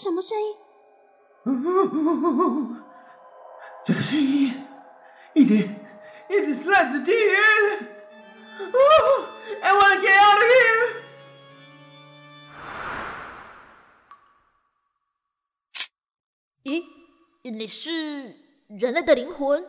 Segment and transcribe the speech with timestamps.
[0.00, 0.56] 什么声音？
[3.84, 4.64] 这个声音
[5.34, 5.78] 一点
[6.30, 7.36] 一点是来自地狱。
[8.62, 9.26] Oh,
[9.60, 10.88] I wanna get out of here.
[16.64, 16.82] 咦，
[17.50, 18.34] 你是
[18.80, 19.62] 人类的灵魂？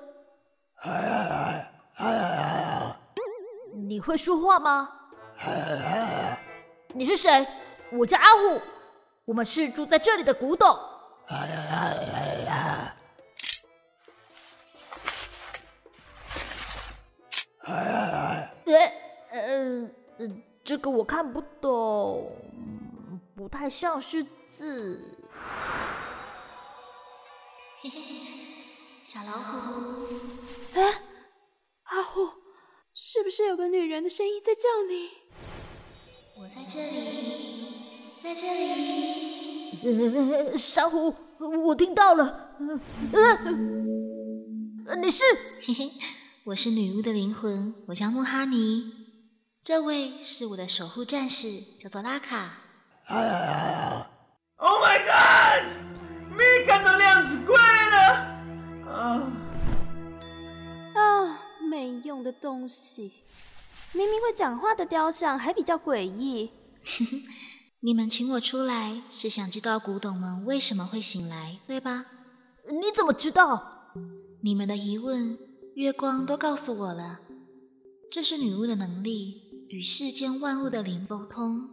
[3.74, 4.90] 你会说话吗？
[6.94, 7.46] 你是谁？
[7.92, 8.62] 我叫阿虎，
[9.32, 10.68] 我们是住在这里的古董。
[11.24, 11.38] 呃
[19.32, 19.88] 呃，
[20.66, 22.30] 这个我看不懂，
[23.34, 24.22] 不太像是
[24.52, 25.02] 字。
[27.82, 28.06] 嘿嘿嘿，
[29.02, 30.08] 小老虎。
[30.74, 31.02] 哎，
[31.86, 32.28] 阿虎，
[32.94, 35.10] 是不是有个女人的声音在叫你？
[36.38, 39.21] 我在这里，在这里。
[39.84, 41.14] 呃，珊瑚，
[41.66, 42.50] 我听到了。
[44.88, 45.24] 呃，你是？
[45.66, 45.92] 嘿嘿。
[46.44, 48.94] 我是女巫的灵魂，我叫穆哈尼。
[49.64, 52.58] 这位是我的守护战士，叫做拉卡。
[54.58, 55.64] Oh my god！
[56.36, 57.58] 没看到量子怪
[57.90, 57.98] 了。
[58.88, 59.32] 啊
[60.96, 61.40] 啊！
[61.70, 63.12] 没用的东西，
[63.94, 66.52] 明明会讲话的雕像还比较诡异。
[67.84, 72.06] 你们请我出来是想知道古董们为什么会醒来，对吧？
[72.70, 73.92] 你怎么知道？
[74.42, 75.38] 你们的疑问。
[75.74, 77.22] 月光都告诉我了，
[78.12, 81.70] 这是女巫的能力，与世间万物的灵沟通。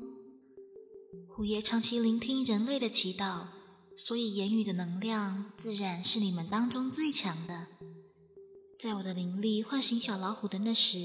[1.29, 3.49] 虎爷长期聆听人类的祈祷，
[3.97, 7.67] 所以言语的能量自然是你们当中最强的。
[8.79, 10.97] 在我的灵力唤醒小老虎的那时，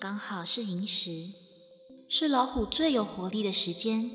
[0.00, 1.28] 刚好是寅时，
[2.08, 4.10] 是老虎最有活力的时间，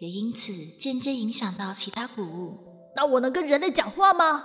[0.00, 2.58] 也因此间接影响到其他古物。
[2.96, 4.44] 那我能跟人类讲话吗？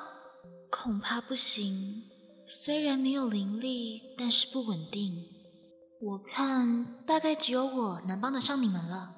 [0.70, 2.04] 恐怕不行。
[2.46, 5.16] 虽然你有灵力，但是不稳定。
[6.02, 9.15] 我看大概只有我能帮得上你们了。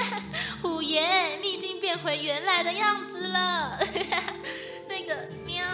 [0.62, 3.78] 虎爷，你已经变回原来的样子了。
[4.88, 5.64] 那个喵。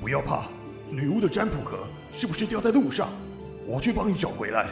[0.00, 0.44] 不要怕，
[0.90, 3.08] 女巫的占卜盒是不是掉在路上？
[3.66, 4.68] 我去帮你找回来。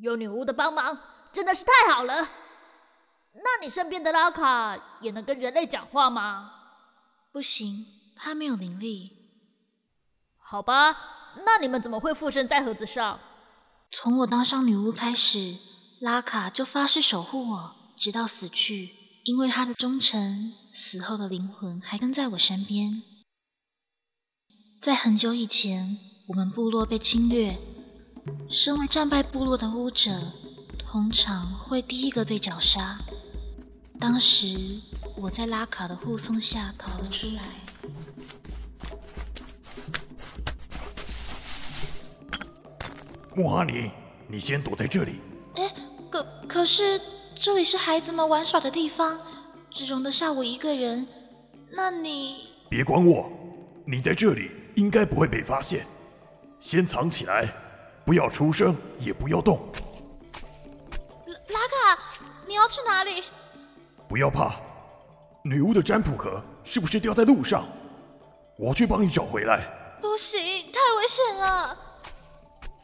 [0.00, 0.96] 有女巫的帮忙，
[1.32, 2.28] 真的是太好了。
[3.34, 6.52] 那你身边的拉卡也能跟人类讲话吗？
[7.34, 7.84] 不行，
[8.14, 9.10] 他没有灵力。
[10.40, 10.92] 好吧，
[11.44, 13.18] 那你们怎么会附身在盒子上？
[13.90, 15.56] 从我当上女巫开始，
[15.98, 18.94] 拉卡就发誓守护我，直到死去。
[19.24, 23.02] 因为他的忠诚，死后的灵魂还跟在我身边。
[24.80, 27.58] 在很久以前，我们部落被侵略，
[28.48, 30.32] 身为战败部落的巫者，
[30.78, 33.00] 通常会第一个被绞杀。
[33.98, 34.78] 当时
[35.16, 37.42] 我在拉卡的护送下逃了出来。
[43.34, 43.90] 穆哈尼，
[44.28, 45.20] 你先躲在这里。
[45.56, 45.72] 哎，
[46.10, 47.00] 可可是
[47.34, 49.18] 这里是孩子们玩耍的地方，
[49.70, 51.06] 只容得下我一个人。
[51.70, 53.30] 那你别管我，
[53.84, 55.86] 你在这里应该不会被发现。
[56.60, 57.52] 先藏起来，
[58.04, 59.60] 不要出声，也不要动。
[61.26, 61.60] 拉
[61.94, 62.02] 卡，
[62.46, 63.24] 你要去哪里？
[64.08, 64.60] 不要怕，
[65.46, 67.68] 女巫的占卜盒是不是掉在路上？
[68.56, 69.68] 我去帮你找回来。
[70.00, 70.40] 不行，
[70.72, 71.76] 太危险了。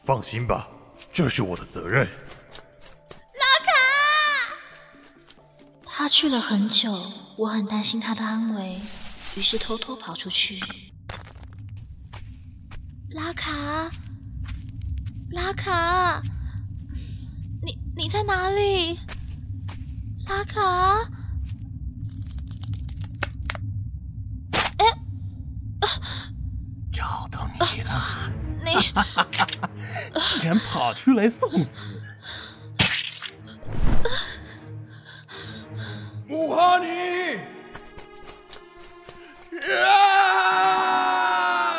[0.03, 0.67] 放心吧，
[1.11, 2.05] 这是我的责任。
[2.05, 3.71] 拉卡，
[5.83, 6.91] 他去了很久，
[7.35, 8.79] 我很担心他的安危，
[9.35, 10.59] 于是偷偷跑出去。
[13.09, 13.89] 拉卡，
[15.31, 16.21] 拉卡，
[17.63, 18.99] 你你在哪里？
[20.27, 21.09] 拉卡，
[27.01, 28.31] 找到你了，啊、
[28.63, 28.73] 你。
[30.39, 31.99] 竟然跑出来送死！
[36.27, 37.39] 穆哈尼！
[39.83, 41.73] 啊！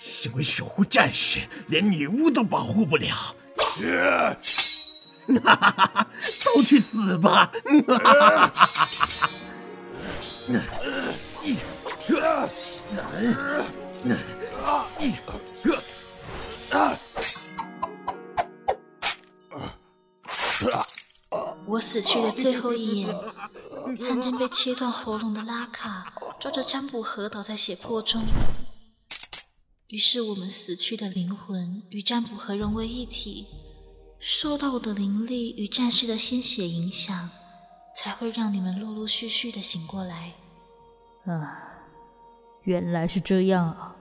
[0.00, 3.34] 身为守护战士，连女巫都保护不了。
[5.42, 6.06] 哈哈哈哈！
[6.44, 7.50] 都去死吧！
[7.88, 8.86] 哈哈哈哈
[9.18, 9.28] 哈！
[21.66, 23.14] 我死去的最后一眼，
[24.06, 28.22] 看见被切断喉咙的拉卡抓着占卜盒倒在血泊中。
[29.88, 33.46] 于是我们死去的灵魂与占卜盒融为一体，
[34.20, 37.30] 受到我的灵力与战士的鲜血影响，
[37.96, 40.34] 才会让你们陆陆续续的醒过来。
[41.26, 41.73] 啊，
[42.64, 43.96] 原来是这样啊！